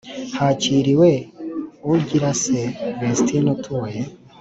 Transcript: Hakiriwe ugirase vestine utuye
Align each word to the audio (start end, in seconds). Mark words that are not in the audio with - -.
Hakiriwe 0.37 1.11
ugirase 1.93 2.59
vestine 2.99 3.47
utuye 3.55 3.99